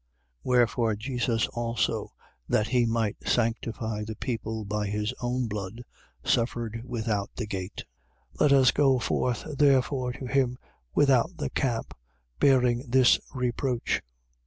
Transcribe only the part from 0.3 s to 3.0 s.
13:12. Wherefore Jesus also, that he